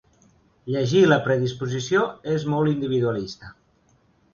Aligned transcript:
Llegir 0.75 1.03
la 1.11 1.21
predisposició 1.29 2.03
és 2.39 2.49
molt 2.57 2.77
individualista. 2.77 3.57